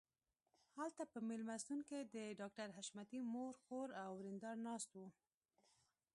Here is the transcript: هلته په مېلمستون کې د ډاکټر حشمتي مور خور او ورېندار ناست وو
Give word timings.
هلته 0.77 1.03
په 1.11 1.19
مېلمستون 1.29 1.79
کې 1.87 1.99
د 2.15 2.17
ډاکټر 2.39 2.67
حشمتي 2.77 3.19
مور 3.33 3.53
خور 3.63 3.87
او 4.03 4.09
ورېندار 4.15 4.55
ناست 4.67 4.89
وو 4.93 5.07